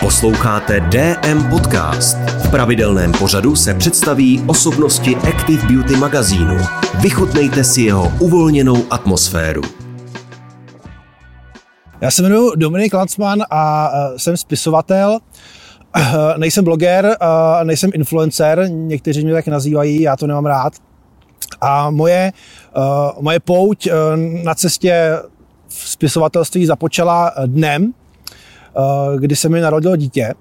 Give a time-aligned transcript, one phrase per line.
[0.00, 2.16] Posloucháte DM Podcast.
[2.16, 6.56] V pravidelném pořadu se představí osobnosti Active Beauty magazínu.
[7.00, 9.62] Vychutnejte si jeho uvolněnou atmosféru.
[12.00, 15.18] Já se jmenuji Dominik Lanzmann a e, jsem spisovatel.
[15.96, 17.16] E, nejsem bloger,
[17.64, 20.72] nejsem influencer, někteří mě tak nazývají, já to nemám rád.
[21.60, 22.32] A moje, e,
[23.20, 23.88] moje pouť
[24.44, 25.18] na cestě
[25.68, 27.92] v spisovatelství započala dnem,
[29.18, 30.34] kdy se mi narodilo dítě,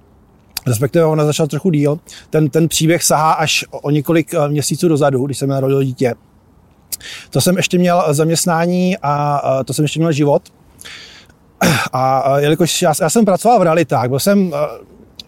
[0.67, 1.99] respektive ona začala trochu díl.
[2.30, 6.13] Ten, ten příběh sahá až o několik měsíců dozadu, když se mi narodilo dítě.
[7.30, 10.41] To jsem ještě měl zaměstnání a to jsem ještě měl život.
[11.94, 14.52] A jelikož já, já jsem pracoval v realitách, byl jsem,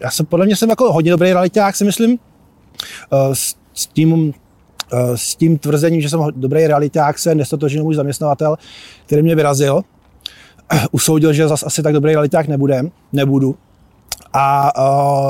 [0.00, 2.18] já jsem, podle mě jsem jako hodně dobrý realiták, si myslím,
[3.32, 4.34] s, s tím
[5.14, 8.56] s tím tvrzením, že jsem dobrý realiták, se nestotožil můj zaměstnavatel,
[9.06, 9.82] který mě vyrazil.
[10.92, 13.56] Usoudil, že zase asi tak dobrý realiták nebudem, nebudu.
[14.32, 14.72] A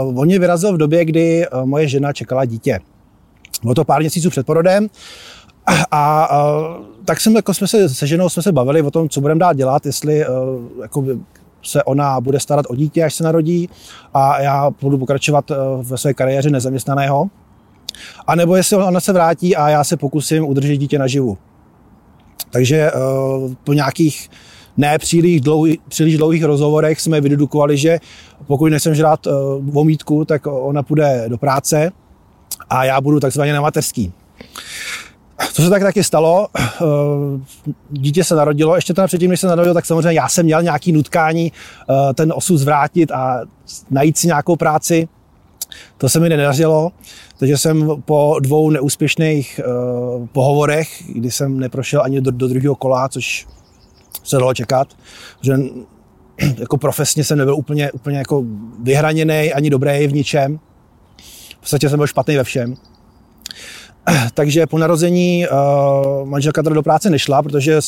[0.03, 2.81] uh, on mě vyrazil v době, kdy uh, moje žena čekala dítě.
[3.63, 4.89] Bylo to pár měsíců před porodem
[5.67, 6.29] a, a
[7.05, 9.55] tak jsem, jako jsme se se ženou jsme se bavili o tom, co budeme dál
[9.55, 10.35] dělat, jestli uh,
[10.83, 11.05] jako
[11.63, 13.69] se ona bude starat o dítě, až se narodí
[14.15, 15.53] a já budu pokračovat
[15.83, 17.31] ve své kariéře nezaměstnaného.
[18.27, 21.39] A nebo jestli ona se vrátí a já se pokusím udržet dítě naživu.
[22.51, 22.91] Takže
[23.65, 24.31] po nějakých
[24.77, 27.99] ne příliš, dlouhý, příliš dlouhých rozhovorech jsme vydedukovali, že
[28.47, 31.93] pokud nechcem žrát uh, vomítku, tak ona půjde do práce
[32.71, 34.13] a já budu takzvaně na mateřský.
[35.53, 36.85] Co se tak taky stalo, eh,
[37.91, 40.93] dítě se narodilo, ještě teda předtím, než se narodilo, tak samozřejmě já jsem měl nějaký
[40.93, 43.41] nutkání eh, ten osud zvrátit a
[43.91, 45.09] najít si nějakou práci.
[45.99, 46.93] To se mi nedařilo,
[47.39, 49.61] takže jsem po dvou neúspěšných
[50.33, 53.47] pohovorech, kdy jsem neprošel ani do, do druhého kola, což
[54.25, 54.89] se dalo čekat,
[55.41, 55.55] že
[56.59, 58.45] jako profesně jsem nebyl úplně, úplně jako
[58.83, 60.61] vyhraněný, ani dobrý v ničem.
[61.57, 62.75] V podstatě jsem byl špatný ve všem.
[64.35, 67.81] Takže po narození uh, manželka teda do práce nešla, protože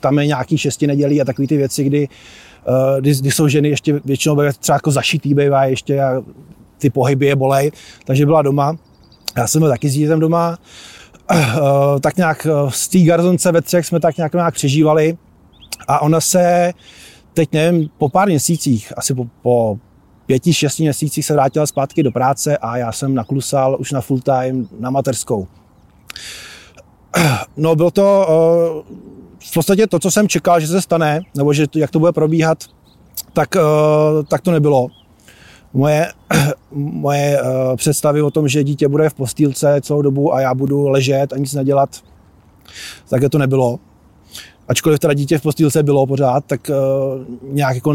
[0.00, 2.08] tam je nějaký šesti nedělí a takové ty věci, kdy,
[2.68, 6.22] uh, kdy, kdy, jsou ženy ještě většinou třeba jako zašitý bývá ještě a
[6.78, 7.72] ty pohyby je bolej,
[8.04, 8.76] takže byla doma.
[9.36, 10.58] Já jsem byl taky s dítětem doma.
[11.32, 15.16] Uh, tak nějak z té garzonce ve třech jsme tak nějak, nějak přežívali
[15.88, 16.72] a ona se
[17.34, 19.78] teď nevím, po pár měsících, asi po, po
[20.26, 24.20] pěti, šesti měsících se vrátila zpátky do práce a já jsem naklusal už na full
[24.20, 25.46] time na materskou.
[27.56, 28.96] No bylo to uh,
[29.38, 32.12] v podstatě to, co jsem čekal, že se stane, nebo že to, jak to bude
[32.12, 32.58] probíhat,
[33.32, 34.88] tak, uh, tak to nebylo.
[35.72, 36.12] Moje,
[36.72, 40.88] moje uh, představy o tom, že dítě bude v postýlce celou dobu a já budu
[40.88, 41.90] ležet a nic nedělat,
[43.08, 43.78] tak to nebylo.
[44.68, 47.94] Ačkoliv teda dítě v postýlce bylo pořád, tak uh, nějak jako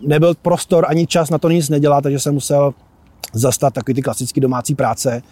[0.00, 2.74] nebyl prostor ani čas na to nic nedělat, takže jsem musel
[3.32, 5.22] zastat takový ty klasické domácí práce,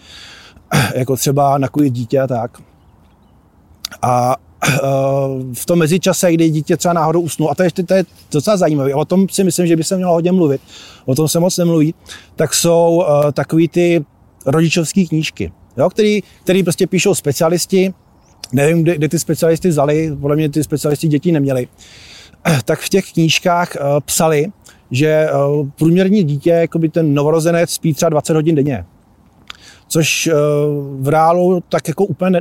[0.95, 2.63] jako třeba nakojit dítě a tak.
[4.03, 4.37] A
[4.69, 4.79] eh,
[5.55, 8.95] v tom mezičase, kdy dítě třeba náhodou usnul, a to je, to je docela zajímavé,
[8.95, 10.61] o tom si myslím, že by se mělo hodně mluvit,
[11.07, 11.95] o tom se moc nemluví,
[12.37, 14.05] tak jsou uh, takový ty
[14.47, 17.95] rodičovské knížky, jo, který, který prostě píšou specialisti,
[18.53, 21.69] nevím, kde, kde ty specialisty vzali, podle mě ty specialisti dětí neměli,
[22.65, 24.47] tak v těch knížkách uh, psali,
[24.91, 28.85] že uh, průměrní dítě, jako by ten novorozenec spí třeba 20 hodin denně.
[29.89, 32.41] Což uh, v reálu tak jako úplně ne,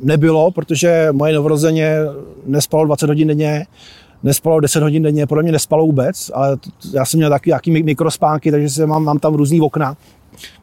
[0.00, 1.96] nebylo, protože moje novorozeně
[2.46, 3.66] nespalo 20 hodin denně,
[4.22, 6.56] nespalo 10 hodin denně, podle mě nespalo vůbec, ale
[6.92, 9.96] já jsem měl taky nějaký mikrospánky, takže jsem mám, mám tam různý okna,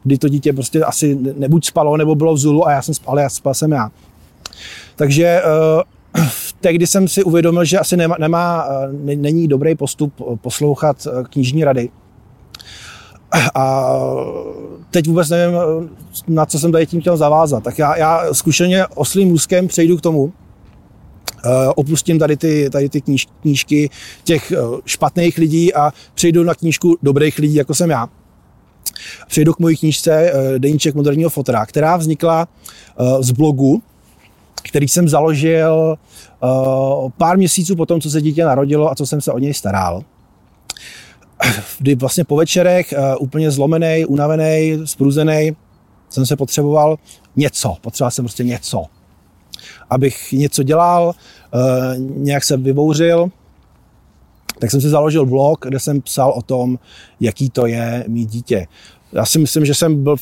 [0.04, 3.18] kdy to dítě prostě asi nebuď spalo, nebo bylo v zulu a já jsem spal,
[3.18, 3.90] já spal jsem já.
[4.96, 5.42] Takže
[6.62, 8.68] tehdy jsem si uvědomil, že asi nemá, nemá
[9.02, 11.88] není dobrý postup poslouchat eh, knižní rady.
[13.54, 13.92] A
[14.90, 15.56] teď vůbec nevím,
[16.28, 17.64] na co jsem tady tím chtěl zavázat.
[17.64, 20.32] Tak já, já zkušeně oslým úzkem přejdu k tomu,
[21.44, 23.90] eh, opustím tady ty, tady ty kníž, knížky
[24.24, 28.08] těch eh, špatných lidí a přejdu na knížku dobrých lidí, jako jsem já.
[29.28, 32.48] Přejdu k mojí knížce Deníček moderního fotra, která vznikla
[33.20, 33.82] z blogu,
[34.62, 35.96] který jsem založil
[36.42, 39.54] uh, pár měsíců po tom, co se dítě narodilo a co jsem se o něj
[39.54, 40.02] staral.
[41.78, 45.56] Kdy vlastně po večerech, uh, úplně zlomený, unavený, spruzený,
[46.08, 46.98] jsem se potřeboval
[47.36, 48.84] něco, potřeboval jsem prostě něco.
[49.90, 51.14] Abych něco dělal,
[51.54, 53.30] uh, nějak se vybouřil,
[54.58, 56.78] tak jsem si založil blog, kde jsem psal o tom,
[57.20, 58.66] jaký to je mít dítě
[59.12, 60.16] já si myslím, že jsem byl,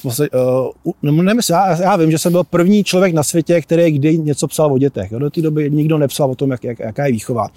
[1.02, 4.48] uh, nemysl, já, já vím, že jsem byl první člověk na světě, který kdy něco
[4.48, 5.12] psal o dětech.
[5.12, 5.18] Jo?
[5.18, 7.48] Do té doby nikdo nepsal o tom, jak, jak, jaká je výchova.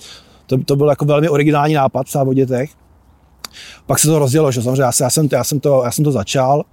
[0.45, 2.71] To, to byl jako velmi originální nápad psát o dětech.
[3.85, 6.11] pak se to rozdělo, že samozřejmě já, já, jsem, já, jsem, to, já jsem to
[6.11, 6.63] začal.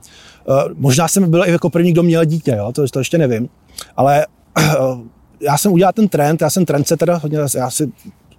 [0.48, 2.72] Uh, možná jsem byl i jako první, kdo měl dítě, jo?
[2.72, 3.48] To, to ještě nevím.
[3.96, 4.26] Ale
[4.58, 5.00] uh,
[5.40, 7.92] já jsem udělal ten trend, já jsem trendsetter, hodně, já si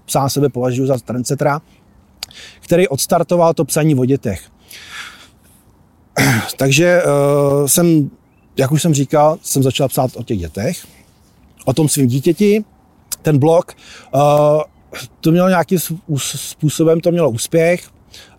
[0.07, 1.61] sám sebe považuji za trendsettera,
[2.59, 4.41] který odstartoval to psaní o dětech.
[6.57, 8.09] Takže uh, jsem,
[8.57, 10.87] jak už jsem říkal, jsem začal psát o těch dětech,
[11.65, 12.63] o tom svým dítěti.
[13.21, 13.73] Ten blog,
[14.15, 14.21] uh,
[15.21, 15.79] to mělo nějakým
[16.35, 17.89] způsobem, to mělo úspěch.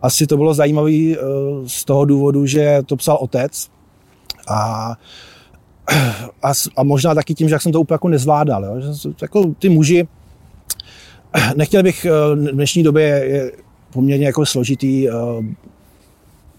[0.02, 3.68] Asi to bylo zajímavé uh, z toho důvodu, že to psal otec.
[4.48, 4.92] A
[6.42, 8.64] a, a možná taky tím, že jsem to úplně jako nezvládal.
[8.64, 8.80] Jo?
[8.80, 10.08] Že, jako ty muži,
[11.56, 12.04] nechtěl bych,
[12.34, 13.52] v dnešní době je
[13.92, 15.08] poměrně jako složitý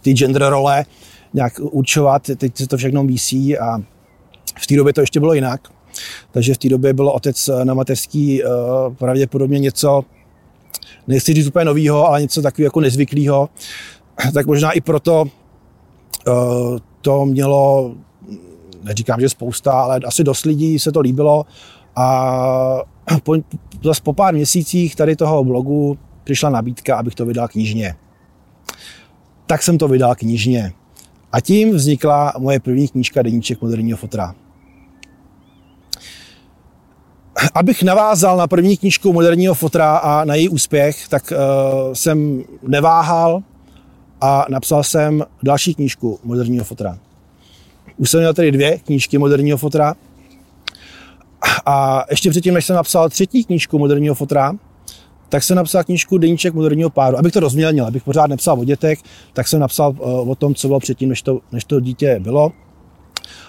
[0.03, 0.85] ty gender role
[1.33, 3.77] nějak určovat, teď se to všechno mísí a
[4.59, 5.61] v té době to ještě bylo jinak.
[6.31, 8.41] Takže v té době byl otec na mateřský
[8.97, 10.03] pravděpodobně něco,
[11.07, 13.49] nechci říct úplně novýho, ale něco takového jako nezvyklého.
[14.33, 15.25] Tak možná i proto
[17.01, 17.93] to mělo
[18.83, 21.45] neříkám, že spousta, ale asi dost lidí se to líbilo
[21.95, 22.81] a
[23.23, 23.35] po,
[23.83, 27.95] zase po pár měsících tady toho blogu přišla nabídka, abych to vydal knižně.
[29.47, 30.73] Tak jsem to vydal knižně.
[31.31, 34.35] A tím vznikla moje první knížka Deníček moderního fotra.
[37.53, 43.43] Abych navázal na první knížku moderního fotra a na její úspěch, tak uh, jsem neváhal
[44.21, 46.99] a napsal jsem další knížku moderního fotra.
[47.97, 49.95] Už jsem měl tady dvě knížky moderního fotra.
[51.65, 54.53] A ještě předtím, než jsem napsal třetí knížku moderního fotra,
[55.33, 57.17] tak jsem napsal knížku Deníček moderního páru.
[57.17, 58.99] Abych to rozmělnil, abych pořád nepsal o dětech,
[59.33, 62.51] tak jsem napsal eh, o tom, co bylo předtím, než to, než to dítě bylo.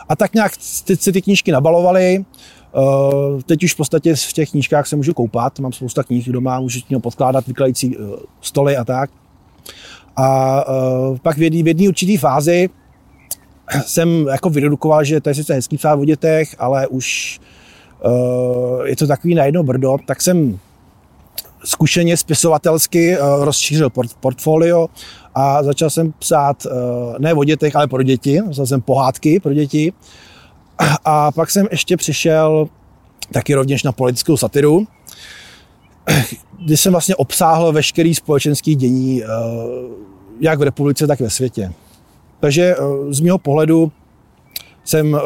[0.08, 0.52] A tak nějak
[0.84, 2.24] ty, ty knížky nabalovaly.
[2.24, 6.60] Eh, teď už v podstatě v těch knížkách se můžu koupat, mám spousta knih doma,
[6.60, 9.10] můžu tím podkládat vykladající eh, stoly a tak.
[10.16, 10.64] A
[11.22, 12.70] pak v jedné určité fázi
[13.86, 17.40] jsem jako vyredukoval, že to je sice hezký psát o dětech, ale už
[18.84, 20.58] je to takový na jedno brdo, tak jsem
[21.64, 24.86] zkušeně spisovatelsky uh, rozšířil port- portfolio
[25.34, 26.72] a začal jsem psát uh,
[27.18, 28.40] ne o dětech, ale pro děti.
[28.50, 29.92] Psal jsem pohádky pro děti.
[31.04, 32.68] A pak jsem ještě přišel
[33.32, 34.86] taky rovněž na politickou satiru,
[36.64, 39.22] kdy jsem vlastně obsáhl veškerý společenský dění,
[40.40, 41.72] jak v republice, tak ve světě.
[42.44, 43.92] Takže eh, z mého pohledu
[44.84, 45.18] jsem eh,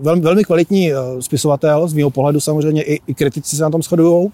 [0.00, 3.82] velmi, velmi kvalitní eh, spisovatel, z mého pohledu samozřejmě i, i kritici se na tom
[3.82, 4.28] shodují.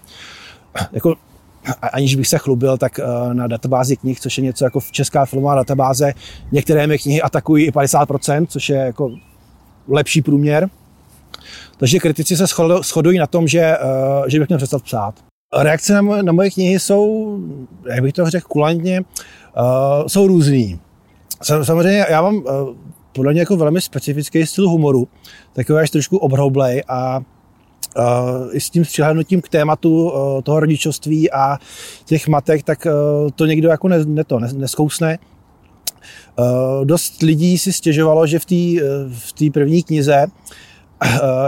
[0.91, 1.15] Jako,
[1.81, 2.99] aniž bych se chlubil, tak
[3.33, 6.13] na databázi knih, což je něco jako česká filmová databáze,
[6.51, 9.11] některé mé knihy atakují i 50%, což je jako
[9.87, 10.69] lepší průměr.
[11.77, 12.45] Takže kritici se
[12.83, 13.77] shodují na tom, že,
[14.27, 15.13] že bych měl přestat psát.
[15.61, 17.37] Reakce na moje, na moje knihy jsou,
[17.89, 19.01] jak bych to řekl kulantně,
[20.07, 20.79] jsou různý.
[21.41, 22.51] Samozřejmě já mám eh,
[23.13, 25.07] podle mě jako velmi specifický styl humoru,
[25.53, 27.21] takový až trošku obhroublej a
[28.51, 31.57] i s tím přihlednutím k tématu uh, toho rodičovství a
[32.05, 35.19] těch matek, tak uh, to někdo jako ne, ne to, neskousne.
[36.83, 38.55] Dost lidí si stěžovalo, že v té
[39.09, 40.27] v první knize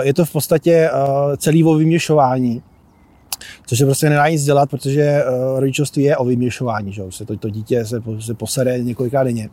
[0.01, 0.89] je to v podstatě
[1.37, 2.63] celý o vyměšování
[3.67, 5.23] což se prostě nedá nic dělat, protože
[5.57, 7.03] rodičovství je o vyměšování, že?
[7.09, 9.49] Se to, to dítě se, se posere několikrát denně.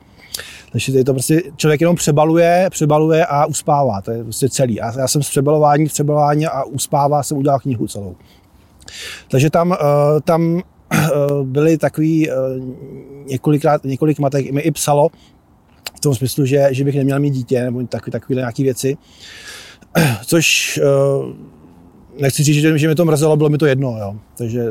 [0.72, 4.00] Takže je to prostě člověk jenom přebaluje, přebaluje a uspává.
[4.00, 4.74] To je prostě celý.
[4.74, 8.16] Já, já jsem z přebalování, přebalování a uspává jsem udělal knihu celou.
[9.30, 9.76] Takže tam, uh,
[10.24, 10.60] tam uh,
[11.42, 12.34] byly takový uh,
[13.26, 15.08] několikrát, několik matek mi i psalo,
[15.96, 18.96] v tom smyslu, že, že bych neměl mít dítě nebo takové nějaké věci.
[20.26, 20.80] Což
[22.20, 24.16] nechci říct, že, že mi to mrzelo, bylo mi to jedno, jo.
[24.38, 24.64] takže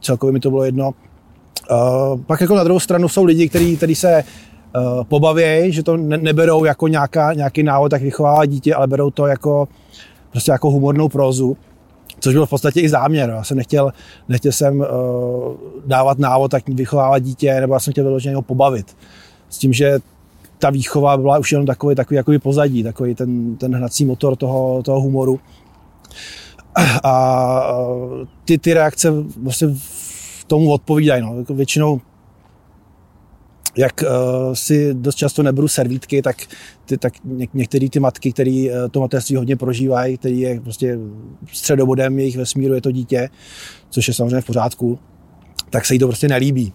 [0.00, 0.94] celkově mi to bylo jedno.
[2.26, 4.24] Pak jako na druhou stranu jsou lidi, kteří se
[4.76, 9.10] uh, pobaví, že to ne, neberou jako nějaká, nějaký návod, jak vychovávat dítě, ale berou
[9.10, 9.68] to jako
[10.30, 11.56] prostě jako humornou prózu,
[12.20, 13.30] což byl v podstatě i záměr.
[13.30, 13.92] Já jsem nechtěl,
[14.28, 14.86] nechtěl jsem uh,
[15.86, 18.96] dávat návod, jak vychovávat dítě, nebo já jsem chtěl vyloženě ho pobavit.
[19.50, 19.98] S tím, že
[20.58, 24.82] ta výchova byla už jenom takový, takový takový pozadí, takový ten, ten hnací motor toho,
[24.82, 25.40] toho humoru.
[27.04, 27.76] A
[28.44, 29.10] ty, ty reakce
[29.42, 29.68] vlastně
[30.46, 31.22] tomu odpovídají.
[31.22, 31.38] No.
[31.38, 32.00] Jako většinou
[33.76, 36.36] jak uh, si dost často neberu servítky, tak,
[36.84, 40.98] ty, tak něk, některé ty matky, které uh, to mateřství hodně prožívají, který je prostě
[41.52, 43.28] středobodem jejich vesmíru, je to dítě,
[43.90, 44.98] což je samozřejmě v pořádku,
[45.70, 46.72] tak se jí to prostě nelíbí.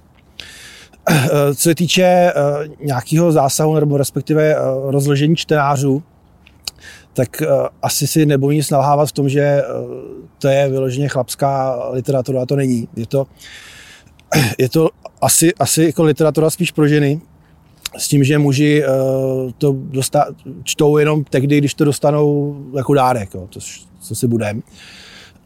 [1.09, 1.17] Uh,
[1.55, 6.03] co se týče uh, nějakého zásahu nebo respektive uh, rozložení čtenářů,
[7.13, 7.41] tak
[7.81, 9.63] asi si nebudu nic nalhávat v tom, že
[10.39, 12.87] to je vyloženě chlapská literatura a to není.
[12.95, 13.27] Je to,
[14.57, 14.89] je to
[15.21, 17.21] asi, asi jako literatura spíš pro ženy,
[17.97, 23.33] s tím, že muži uh, to dosta- čtou jenom tehdy, když to dostanou jako dárek,
[23.33, 23.59] jo, to,
[24.01, 24.61] co si budem.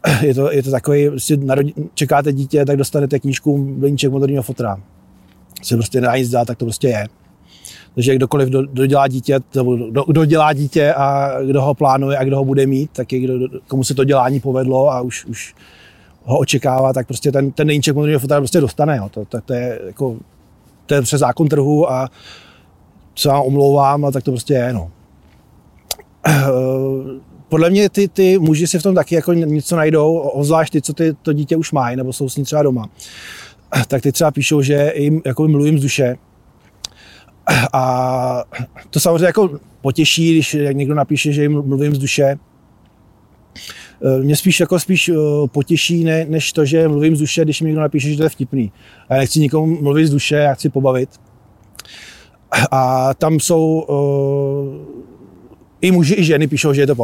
[0.22, 4.82] Je to, je to takový, prostě narodi- čekáte dítě, tak dostanete knížku Bleníček moderního fotra.
[5.64, 7.08] Se prostě nedá nic dát, tak to prostě je.
[7.96, 12.38] Takže kdokoliv do, dodělá dítě, kdo, kdo dělá dítě a kdo ho plánuje a kdo
[12.38, 13.34] ho bude mít, tak je kdo,
[13.68, 15.56] komu se to dělání povedlo a už, už
[16.24, 18.98] ho očekává, tak prostě ten, ten nejníček moderního fotra prostě dostane.
[18.98, 19.10] Jo.
[19.10, 20.18] To, to, to, je jako,
[20.86, 22.10] to je přes zákon trhu a
[23.14, 24.74] co vám omlouvám, tak to prostě je.
[24.74, 24.92] No.
[27.50, 30.94] Podle mě ty, ty muži si v tom taky jako něco najdou, obzvlášť ty, co
[30.94, 32.90] ty, to dítě už mají, nebo jsou s ním třeba doma.
[33.88, 36.18] Tak ty třeba píšou, že jim jako mluvím z duše,
[37.74, 38.44] a
[38.90, 42.36] to samozřejmě jako potěší, když někdo napíše, že jim mluvím z duše.
[44.22, 45.14] Mě spíš jako spíš eh,
[45.52, 48.30] potěší, ne, než to, že mluvím z duše, když mi někdo napíše, že to je
[48.30, 48.72] vtipný.
[49.10, 51.10] A já nechci nikomu mluvit z duše, já chci pobavit.
[52.72, 55.02] A tam jsou uh,
[55.82, 56.96] i muži, i ženy píšou, že je to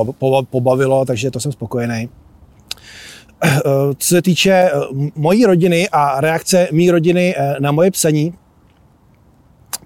[0.50, 2.10] pobavilo, takže to jsem spokojený.
[3.98, 4.70] Co se týče
[5.16, 8.34] mojí rodiny a reakce mý rodiny na moje psaní,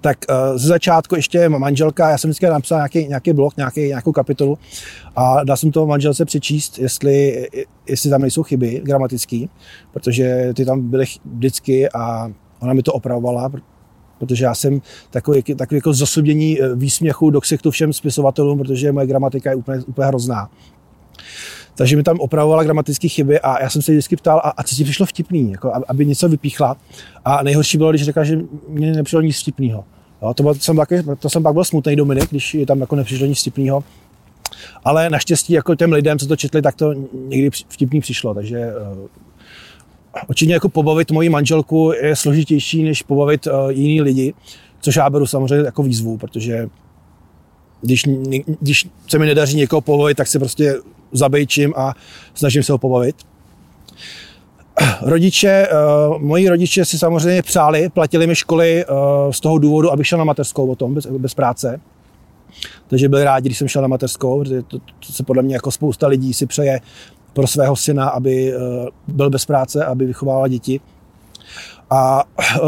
[0.02, 4.12] tak uh, ze začátku ještě manželka, já jsem vždycky napsal nějaký, nějaký blog, nějaký, nějakou
[4.12, 4.58] kapitolu
[5.16, 7.46] a dal jsem to manželce přečíst, jestli,
[7.86, 9.44] jestli tam nejsou chyby gramatické,
[9.92, 11.04] protože ty tam byly
[11.34, 13.50] vždycky a ona mi to opravovala,
[14.18, 17.40] protože já jsem takový, takový jako zasobění eh, výsměchu do
[17.70, 20.50] všem spisovatelům, protože moje gramatika je úplně, úplně hrozná.
[21.74, 24.74] Takže mi tam opravovala gramatické chyby a já jsem se vždycky ptal, a, a co
[24.74, 26.76] ti přišlo vtipný, jako, aby něco vypíchla.
[27.24, 28.38] A nejhorší bylo, když řekla, že
[28.68, 29.84] mě nepřišlo nic vtipného.
[30.34, 32.96] To, byl, to, jsem taky, to jsem pak byl smutný Dominik, když je tam jako
[32.96, 33.84] nepřišlo nic vtipného.
[34.84, 38.34] Ale naštěstí jako těm lidem, co to četli, tak to někdy vtipný přišlo.
[38.34, 39.06] Takže uh,
[40.28, 44.34] určitě jako pobavit moji manželku je složitější, než pobavit uh, jiný lidi,
[44.80, 46.68] což já beru samozřejmě jako výzvu, protože
[47.80, 48.04] když,
[48.60, 50.74] když se mi nedaří někoho pobavit, tak se prostě
[51.12, 51.94] zabejčím a
[52.34, 53.16] snažím se ho pobavit.
[55.02, 60.06] Rodiče, uh, moji rodiče si samozřejmě přáli, platili mi školy uh, z toho důvodu, abych
[60.06, 61.80] šel na mateřskou tom, bez, bez práce.
[62.88, 65.70] Takže byli rádi, když jsem šel na mateřskou, protože to, to se podle mě jako
[65.70, 66.80] spousta lidí si přeje
[67.32, 70.80] pro svého syna, aby uh, byl bez práce, aby vychovával děti.
[71.90, 72.24] A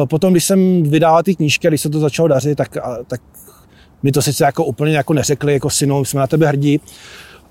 [0.08, 3.20] potom, když jsem vydával ty knížky, když se to začalo dařit, tak, tak
[4.02, 6.80] mi to sice jako úplně jako neřekli, jako synu, jsme na tebe hrdí,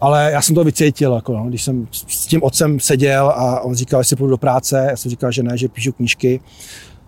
[0.04, 3.76] ale já jsem to vycítil, jako, no, když jsem s tím otcem seděl a on
[3.76, 6.40] říkal, jestli půjdu do práce, já jsem říkal, že ne, že píšu knížky,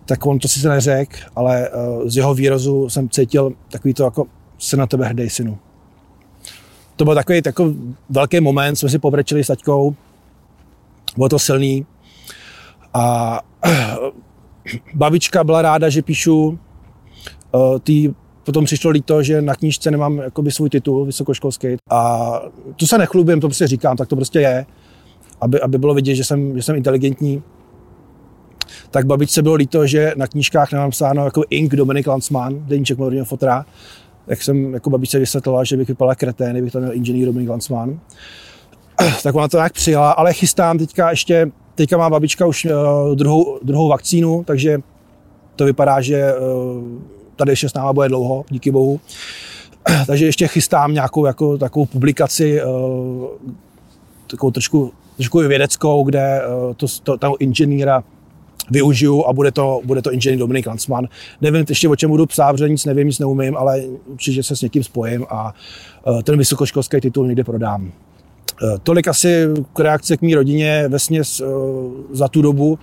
[0.04, 4.26] tak on to sice neřekl, ale uh, z jeho výrazu jsem cítil takový to, jako
[4.58, 5.58] se na tebe hrdej, synu.
[6.96, 9.94] To byl takový, takový velký moment, jsme si povrečili s taťkou,
[11.16, 11.86] bylo to silný.
[12.94, 13.72] A uh,
[14.94, 16.58] babička byla ráda, že píšu
[17.52, 18.14] uh, ty
[18.46, 21.68] Potom přišlo líto, že na knížce nemám jakoby svůj titul vysokoškolský.
[21.90, 22.30] A
[22.76, 24.66] to se nechlubím, to prostě říkám, tak to prostě je.
[25.40, 27.42] Aby, aby bylo vidět, že jsem, že jsem inteligentní.
[28.90, 33.24] Tak babičce bylo líto, že na knížkách nemám psáno jako Ink Dominik Landsman, deníček moderního
[33.24, 33.64] fotra.
[34.26, 38.00] Jak jsem jako babičce vysvětloval, že bych vypadal kretén, kdybych tam měl inženýr Dominik Landsman.
[39.22, 42.70] tak ona to nějak přijala, ale chystám teďka ještě, teďka má babička už uh,
[43.14, 44.78] druhou, druhou vakcínu, takže
[45.56, 49.00] to vypadá, že uh, tady ještě s náma bude dlouho, díky bohu.
[50.06, 53.26] Takže ještě chystám nějakou jako, takovou publikaci, uh,
[54.26, 58.04] takovou trošku, trošku vědeckou, kde uh, to, to, toho inženýra
[58.70, 61.08] využiju a bude to, bude to inženýr Dominik Lanzmann.
[61.40, 64.62] Nevím ještě, o čem budu psát, protože nic nevím, nic neumím, ale určitě se s
[64.62, 65.54] někým spojím a
[66.06, 67.92] uh, ten vysokoškolský titul někde prodám.
[68.82, 71.42] Tolik asi k reakce k mý rodině vesměs
[72.12, 72.78] za tu dobu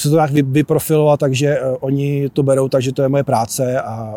[0.00, 3.80] se to nějak vyprofilovat, takže uh, oni to berou tak, že to je moje práce
[3.80, 4.14] a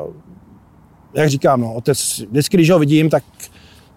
[1.14, 3.24] jak říkám, no, otec, vždycky, když ho vidím, tak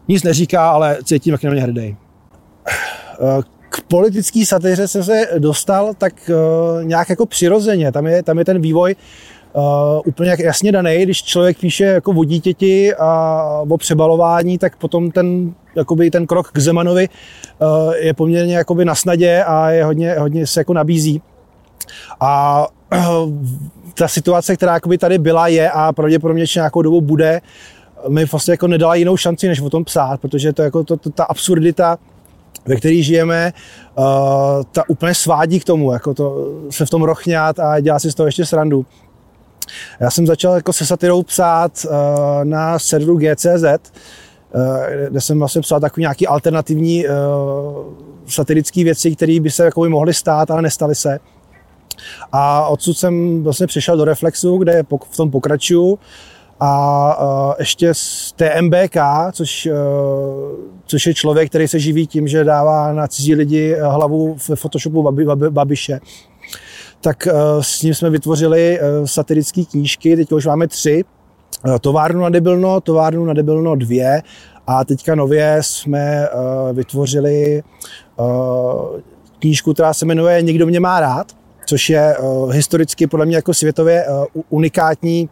[0.08, 1.96] nic neříká, ale cítím, jak na mě hrdý.
[3.20, 7.92] Uh, k politické satyře jsem se dostal tak uh, nějak jako přirozeně.
[7.92, 8.96] Tam je, tam je ten vývoj
[9.52, 9.62] uh,
[10.04, 10.98] úplně jasně daný.
[11.02, 16.52] Když člověk píše jako o dítěti a o přebalování, tak potom ten, jakoby ten krok
[16.52, 21.22] k Zemanovi uh, je poměrně jakoby na snadě a je hodně, hodně se jako nabízí.
[22.20, 22.66] A
[23.94, 27.40] ta situace, která tady byla, je a pravděpodobně ještě nějakou dobu bude,
[28.08, 31.10] mi vlastně jako nedala jinou šanci, než o tom psát, protože to jako to, to,
[31.10, 31.98] ta absurdita,
[32.66, 33.52] ve které žijeme,
[33.98, 34.04] uh,
[34.72, 38.14] ta úplně svádí k tomu, jako to se v tom rochňat a dělat si z
[38.14, 38.86] toho ještě srandu.
[40.00, 41.90] Já jsem začal jako se satirou psát uh,
[42.44, 44.60] na serveru GCZ, uh,
[45.08, 47.04] kde jsem vlastně psal takový nějaký alternativní
[48.26, 51.18] satirické věci, které by se jako by mohly stát, ale nestaly se.
[52.32, 55.98] A odsud jsem vlastně přešel do Reflexu, kde v tom pokračuju
[56.60, 58.96] a uh, ještě z TMBK,
[59.32, 59.74] což, uh,
[60.86, 65.02] což je člověk, který se živí tím, že dává na cizí lidi hlavu v Photoshopu
[65.02, 66.00] babi, babi, Babiše.
[67.00, 67.28] Tak
[67.60, 71.04] s ním jsme vytvořili satirické knížky, teď už máme tři.
[71.80, 74.22] Továrnu na Debilno, továrnu na Debilno dvě
[74.66, 76.28] a teďka nově jsme
[76.72, 77.62] vytvořili
[79.38, 81.32] knížku, která se jmenuje Někdo mě má rád,
[81.66, 85.28] což je uh, historicky podle mě jako světově uh, unikátní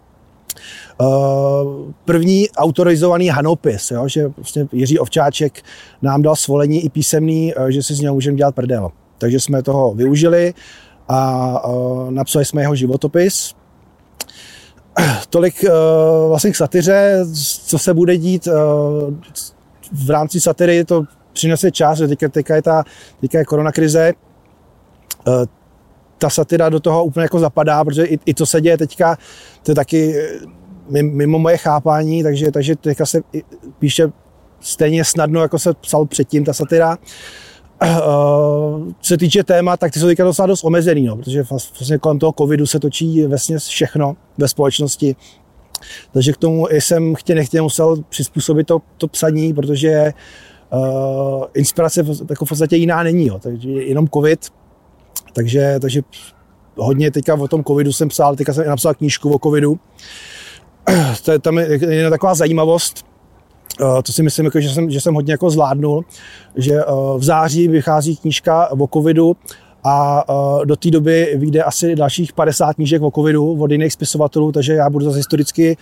[1.00, 5.62] Uh, první autorizovaný hanopis, jo, že vlastně Jiří Ovčáček
[6.02, 8.90] nám dal svolení i písemný, že si z něho můžeme dělat prdel.
[9.18, 10.54] Takže jsme toho využili
[11.08, 11.62] a
[12.10, 13.54] napsali jsme jeho životopis.
[15.30, 15.64] Tolik
[16.28, 17.24] vlastně k satyře,
[17.66, 18.48] co se bude dít
[19.92, 22.84] v rámci satiry, to přinese čas, že teďka, teďka, je ta,
[23.20, 24.12] teďka je koronakrize,
[26.18, 29.18] ta satira do toho úplně jako zapadá, protože i, i co se děje teďka,
[29.62, 30.14] to je taky
[30.90, 33.20] mimo moje chápání, takže, takže teďka se
[33.78, 34.12] píše
[34.60, 36.98] stejně snadno, jako se psal předtím ta satira.
[37.82, 37.88] Uh,
[39.00, 41.42] co se týče téma, tak ty jsou teďka docela dost omezený, no, protože
[41.78, 45.16] vlastně kolem toho covidu se točí vlastně všechno ve společnosti.
[46.12, 50.12] Takže k tomu jsem chtě nechtě musel přizpůsobit to, to psaní, protože
[50.72, 53.26] uh, inspirace jako v podstatě jiná není.
[53.26, 53.38] Jo.
[53.38, 54.48] Takže jenom covid,
[55.34, 56.02] takže, takže
[56.76, 59.78] hodně teďka o tom covidu jsem psal, teďka jsem napsal knížku o covidu.
[61.24, 63.04] To je, tam je jedna taková zajímavost,
[63.80, 66.04] eh, to si myslím, jako, že, jsem, že jsem hodně jako zvládnul,
[66.56, 66.84] že eh,
[67.16, 69.36] v září vychází knížka o covidu
[69.84, 74.52] a eh, do té doby vyjde asi dalších 50 knížek o covidu od jiných spisovatelů,
[74.52, 75.76] takže já budu zase historicky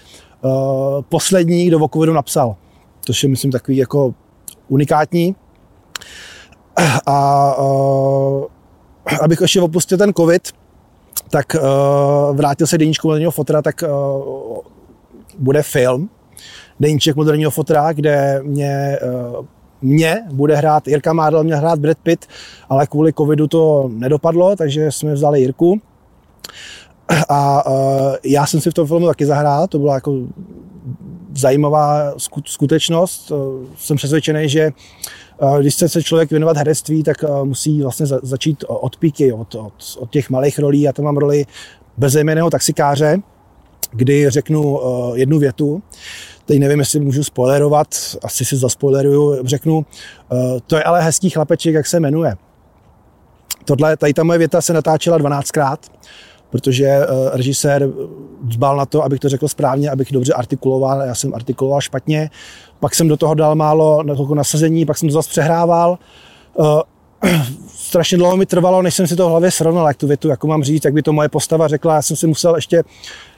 [1.09, 2.57] poslední, kdo o covidu napsal.
[3.07, 4.15] To je, myslím, takový jako
[4.69, 5.35] unikátní.
[7.07, 7.57] A
[9.23, 10.49] abych ještě opustil ten covid,
[11.31, 14.59] tak uh, vrátil se deníčku moderního fotra, tak uh,
[15.39, 16.11] bude film,
[16.81, 18.99] deníček moderního fotra, kde mě,
[19.39, 19.47] uh,
[19.83, 22.27] mě bude hrát, Jirka Mádl mě hrát Brad Pitt,
[22.69, 25.81] ale kvůli covidu to nedopadlo, takže jsme vzali Jirku.
[27.29, 30.15] A uh, já jsem si v tom filmu taky zahrál, to byla jako
[31.37, 33.33] zajímavá skutečnost.
[33.77, 34.73] Jsem přesvědčený, že
[35.61, 40.11] když chce se člověk věnovat herectví, tak musí vlastně začít od píky, od, od, od
[40.11, 40.81] těch malých rolí.
[40.81, 41.47] Já tam mám roli
[41.97, 43.19] bezejmeného taxikáře,
[43.93, 44.81] kdy řeknu
[45.15, 45.83] jednu větu,
[46.45, 47.89] teď nevím, jestli můžu spoilerovat,
[48.23, 49.87] asi si zaspoileruju, řeknu,
[50.67, 52.35] to je ale hezký chlapeček, jak se jmenuje.
[53.65, 55.77] Tohle, tady ta moje věta se natáčela 12krát
[56.53, 57.89] protože uh, režisér
[58.43, 62.31] dbal na to, abych to řekl správně, abych dobře artikuloval, já jsem artikuloval špatně,
[62.81, 65.99] pak jsem do toho dal málo na nasazení, pak jsem to zase přehrával.
[66.55, 66.81] Uh,
[67.69, 70.47] strašně dlouho mi trvalo, než jsem si to v hlavě srovnal, jak tu větu, jako
[70.47, 71.95] mám říct, jak by to moje postava řekla.
[71.95, 72.85] Já jsem si musel ještě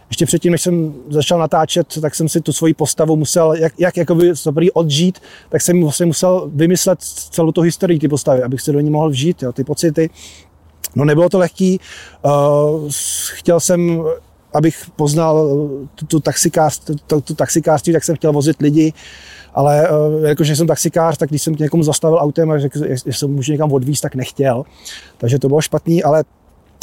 [0.08, 3.96] ještě předtím, než jsem začal natáčet, tak jsem si tu svoji postavu musel, jak, jak
[3.96, 8.72] jakoby dobrý odžít, tak jsem vlastně musel vymyslet celou tu historii ty postavy, abych se
[8.72, 10.10] do ní mohl vžít, jo, ty pocity,
[10.94, 11.80] No nebylo to lehký.
[12.22, 12.90] Uh,
[13.32, 14.02] chtěl jsem,
[14.54, 15.48] abych poznal
[15.94, 18.92] tu, tu, taxikář, tu, tu taxikářství, tak jsem chtěl vozit lidi,
[19.54, 23.26] ale uh, jakože jsem taxikář, tak když jsem někomu zastavil autem a řekl, jestli se
[23.26, 24.64] můžu někam odvízt, tak nechtěl.
[25.18, 26.24] Takže to bylo špatný, ale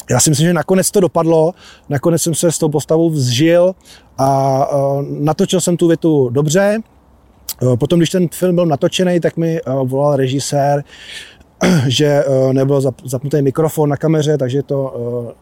[0.10, 1.54] já si myslím, že nakonec to dopadlo,
[1.89, 3.76] nakonec jsem se s tou postavou vzžil
[4.17, 6.80] a uh, natočil jsem tu větu dobře.
[7.80, 10.84] Potom, když ten film byl natočený, tak mi volal režisér,
[11.88, 14.93] že eh, nebyl zapnutý mikrofon na kameře, takže to
[15.30, 15.34] eh,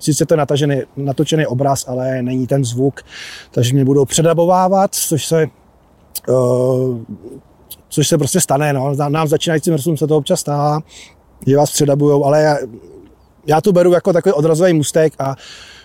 [0.00, 3.00] sice to je natažený, natočený obraz, ale není ten zvuk,
[3.50, 6.32] takže mě budou předabovávat, což se eh,
[7.88, 8.72] což se prostě stane.
[8.72, 8.94] No.
[9.08, 10.80] Nám začínajícím hrdcům se to občas stává,
[11.46, 12.56] že vás předabujou, ale já,
[13.46, 15.36] já to beru jako takový odrazový mustek a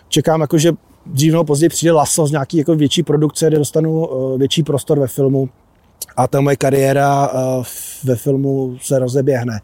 [0.10, 0.71] čekám, jako, že
[1.06, 5.08] dřív nebo později přijde laso z nějaký jako větší produkce, kde dostanu větší prostor ve
[5.08, 5.50] filmu
[6.17, 7.63] a ta moje kariéra eh,
[8.04, 9.62] ve filmu se rozeběhne.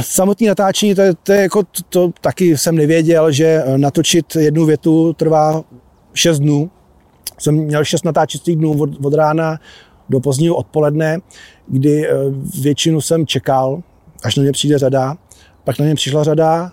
[0.00, 5.12] Samotný natáčení, to, to, je jako, to, to taky jsem nevěděl, že natočit jednu větu
[5.12, 5.64] trvá
[6.14, 6.70] 6 dnů.
[7.38, 9.58] Jsem měl 6 natáčecích dnů od, od rána
[10.08, 11.18] do pozdního odpoledne,
[11.68, 12.12] kdy eh,
[12.60, 13.82] většinu jsem čekal,
[14.24, 15.16] až na mě přijde řada.
[15.64, 16.72] Pak na mě přišla řada,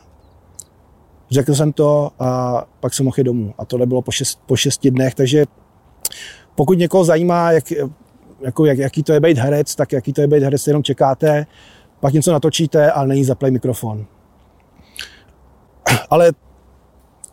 [1.32, 3.54] řekl jsem to a pak jsem mohl jít domů.
[3.58, 5.46] A tohle bylo po, šest, po šesti dnech, takže
[6.56, 7.64] pokud někoho zajímá, jak,
[8.42, 11.46] jako, jak, jaký to je být herec, tak jaký to je být herec, jenom čekáte,
[12.00, 14.06] pak něco natočíte, ale není zaplay mikrofon.
[16.10, 16.32] Ale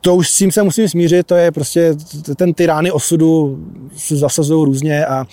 [0.00, 1.94] to už s tím se musím smířit, to je prostě
[2.36, 3.58] ten ty rány osudu
[3.96, 5.24] se zasazují různě a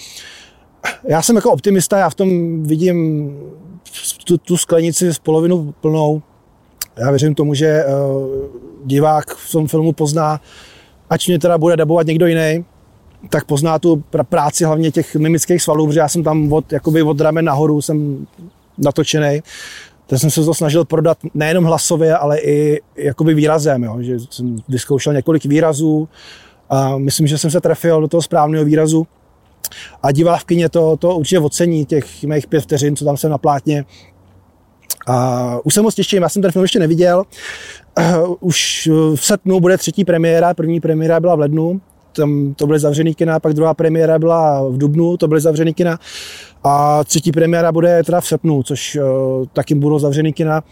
[1.03, 3.31] já jsem jako optimista, já v tom vidím
[4.25, 6.21] tu, tu sklenici z polovinu plnou
[6.97, 7.84] já věřím tomu, že
[8.86, 10.41] divák v tom filmu pozná,
[11.10, 12.65] ať mě teda bude dabovat někdo jiný,
[13.29, 17.21] tak pozná tu práci hlavně těch mimických svalů, protože já jsem tam od, jakoby od
[17.21, 18.27] ramen nahoru jsem
[18.77, 19.43] natočený.
[20.07, 23.97] Tak jsem se to snažil prodat nejenom hlasově, ale i jakoby výrazem, jo?
[23.99, 26.10] že jsem vyzkoušel několik výrazů
[26.69, 29.07] a myslím, že jsem se trefil do toho správného výrazu.
[30.03, 33.86] A divávkyně to, to určitě ocení, těch mých pět vteřin, co tam jsem na plátně.
[35.07, 37.23] A už jsem moc těším, já jsem ten film ještě neviděl.
[38.39, 41.81] Už v srpnu bude třetí premiéra, první premiéra byla v lednu,
[42.12, 46.00] tam to byly zavřený kina, pak druhá premiéra byla v Dubnu, to byly zavřený kina
[46.63, 50.63] a třetí premiéra bude teda v srpnu, což uh, taky budou zavřený kina,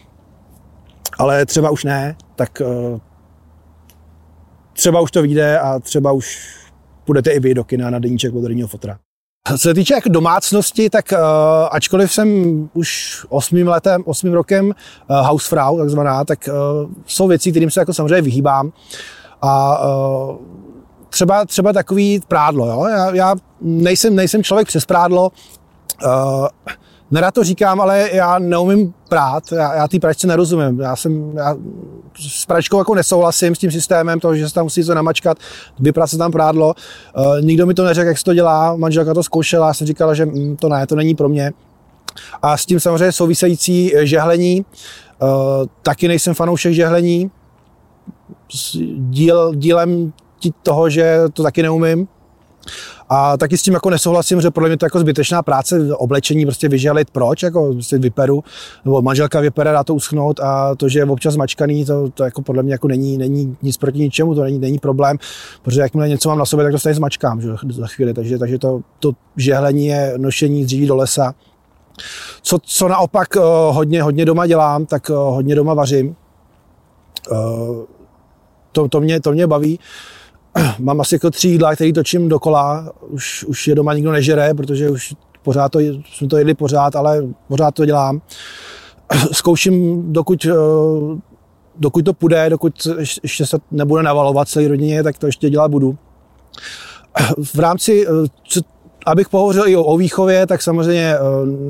[1.17, 2.99] ale třeba už ne, tak uh,
[4.73, 6.55] třeba už to vyjde a třeba už
[7.05, 8.97] půjdete i vy do kina na deníček od denního fotra.
[9.47, 11.19] Co se týče jako domácnosti, tak uh,
[11.71, 17.71] ačkoliv jsem už osmým letem, osmým rokem uh, housefrau, takzvaná, tak uh, jsou věci, kterým
[17.71, 18.71] se jako samozřejmě vyhýbám.
[19.41, 20.35] A uh,
[21.09, 22.85] třeba, třeba takový prádlo, jo?
[22.85, 25.31] Já, já nejsem, nejsem člověk přes prádlo,
[26.05, 26.47] uh,
[27.11, 30.79] Nerad to říkám, ale já neumím prát, já, já té pračce nerozumím.
[30.79, 31.55] Já jsem, já
[32.19, 35.37] s pračkou jako nesouhlasím s tím systémem, to, že se tam musí to namačkat,
[35.79, 36.73] vyprat se tam prádlo.
[37.17, 40.15] Uh, nikdo mi to neřekl, jak se to dělá, manželka to zkoušela, já jsem říkal,
[40.15, 41.51] že mm, to ne, to není pro mě.
[42.41, 44.65] A s tím samozřejmě související žehlení.
[45.21, 45.29] Uh,
[45.81, 47.31] taky nejsem fanoušek žehlení.
[48.97, 50.13] Díl, dílem
[50.63, 52.07] toho, že to taky neumím.
[53.09, 56.69] A taky s tím jako nesouhlasím, že podle mě to jako zbytečná práce, oblečení prostě
[56.69, 58.43] vyželit, proč, jako si vyperu,
[58.85, 62.41] nebo manželka vypere, dá to uschnout a to, že je občas mačkaný, to, to jako
[62.41, 65.17] podle mě jako není, není nic proti ničemu, to není, není problém,
[65.61, 68.59] protože jakmile něco mám na sobě, tak to stejně zmačkám že, za chvíli, takže, takže
[68.59, 71.33] to, to žehlení je nošení dříví do lesa.
[72.41, 73.43] Co, co naopak uh,
[73.75, 76.15] hodně, hodně doma dělám, tak uh, hodně doma vařím.
[77.31, 77.37] Uh,
[78.71, 79.79] to, to, mě, to mě baví.
[80.79, 82.91] mám asi jako tři jídla, který točím dokola.
[83.09, 87.21] Už, už je doma nikdo nežere, protože už pořád to, jsme to jedli pořád, ale
[87.47, 88.21] pořád to dělám.
[89.31, 90.53] Zkouším, dokud, eh,
[91.79, 92.87] dokud to půjde, dokud
[93.23, 95.97] ještě se nebude navalovat celý rodině, tak to ještě dělat budu.
[97.53, 98.61] V rámci, eh,
[99.05, 101.19] abych pohovořil i o, o výchově, tak samozřejmě eh,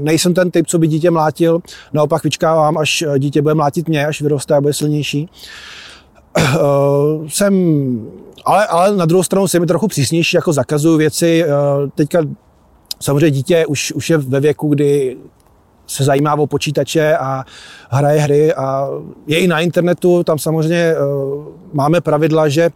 [0.04, 1.60] nejsem ten typ, co by dítě mlátil.
[1.94, 5.30] Naopak vyčkávám, až dítě bude mlátit mě, až vyroste a bude silnější.
[7.28, 7.54] jsem
[8.46, 11.44] ale, ale na druhou stranu jsem mi trochu přísnější, jako zakazuju věci.
[11.44, 11.48] Eh,
[11.96, 12.20] teďka
[13.00, 15.18] samozřejmě dítě už, už je ve věku, kdy
[15.90, 17.44] se zajímá o počítače a
[17.90, 18.88] hraje hry a
[19.28, 22.70] je i na internetu, tam samozřejmě uh, máme pravidla, že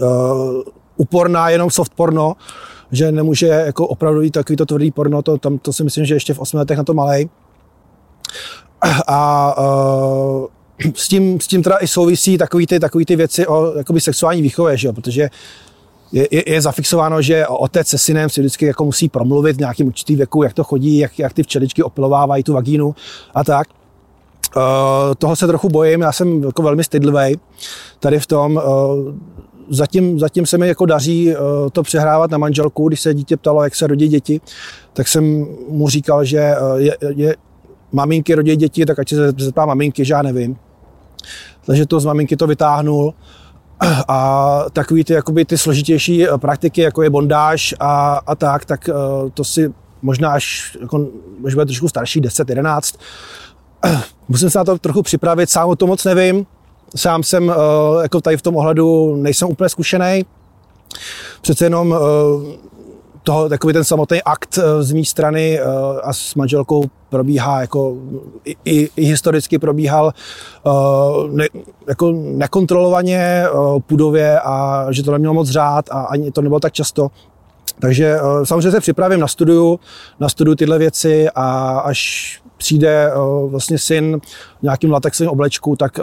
[0.00, 0.62] uh,
[0.96, 2.34] uporná jenom soft porno,
[2.92, 6.34] že nemůže jako opravdu jít takový tvrdý porno, to, tam, to si myslím, že ještě
[6.34, 7.28] v 8 letech na to malej.
[9.06, 10.46] A uh,
[10.94, 14.42] s tím, s tím teda i souvisí takový ty, takový ty věci o jakoby sexuální
[14.42, 14.92] výchově, že jo?
[14.92, 15.28] protože
[16.12, 19.86] je, je, je zafixováno, že otec se synem si vždycky jako musí promluvit v nějakém
[19.86, 22.94] určitý věku, jak to chodí, jak, jak ty včeličky opilovávají tu vagínu
[23.34, 23.68] a tak.
[24.56, 24.62] Uh,
[25.18, 27.38] toho se trochu bojím, já jsem jako velmi stydlivý
[28.00, 28.56] tady v tom.
[28.56, 28.62] Uh,
[29.70, 31.36] zatím, zatím se mi jako daří uh,
[31.72, 34.40] to přehrávat na manželku, když se dítě ptalo, jak se rodí děti,
[34.92, 37.36] tak jsem mu říkal, že uh, je, je,
[37.92, 40.56] maminky rodí děti, tak ať se zeptá maminky, že já nevím.
[41.66, 43.14] Takže to z maminky to vytáhnul.
[44.08, 48.88] A takový ty, jakoby ty složitější eh, praktiky, jako je bondáž a, a tak, tak
[48.88, 48.92] eh,
[49.34, 51.06] to si možná až, jako,
[51.46, 52.94] až bude trošku starší, 10, 11.
[54.28, 56.46] Musím se na to trochu připravit, sám o to moc nevím.
[56.96, 57.54] Sám jsem eh,
[58.02, 60.24] jako tady v tom ohledu nejsem úplně zkušený.
[61.42, 61.94] Přece jenom
[63.22, 65.64] toho, takový ten samotný akt eh, z mé strany eh,
[66.02, 67.96] a s manželkou probíhá, jako
[68.44, 70.12] i, i, historicky probíhal
[70.66, 71.46] uh, ne,
[71.88, 73.44] jako nekontrolovaně
[73.86, 77.08] půdově a že to nemělo moc řád a ani to nebylo tak často.
[77.80, 79.80] Takže samozřejmě se připravím na studiu,
[80.20, 83.10] na studiu tyhle věci a až přijde
[83.46, 84.20] vlastně syn
[84.58, 86.00] v nějakým latexovým oblečku, tak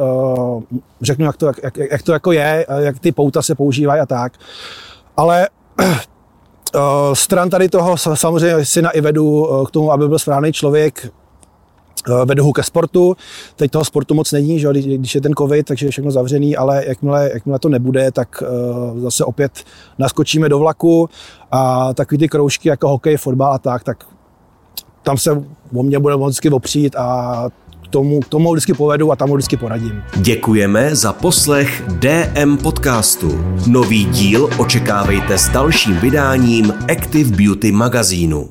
[1.01, 4.34] řeknu, jak to, jak, jak, to jako je, jak ty pouta se používají a tak.
[5.17, 5.47] Ale
[5.82, 5.99] Eh,
[7.13, 11.12] stran tady toho samozřejmě syna i vedu eh, k tomu, aby byl správný člověk,
[12.10, 13.15] eh, vedu ho ke sportu.
[13.55, 16.86] Teď toho sportu moc není, že, když je ten covid, takže je všechno zavřený, ale
[16.88, 18.43] jakmile, jakmile to nebude, tak
[18.97, 19.51] zase opět
[19.97, 21.10] naskočíme do vlaku
[21.51, 24.05] a takový ty kroužky jako hokej, fotbal a tak, tak
[25.03, 25.32] tam se
[25.75, 27.49] o mě bude vždycky opřít a
[27.89, 30.04] tomu, k tomu vždycky povedu a tam vždycky poradím.
[30.15, 33.45] Děkujeme za poslech DM podcastu.
[33.67, 38.49] Nový díl očekávejte s dalším vydáním Active Beauty magazínu.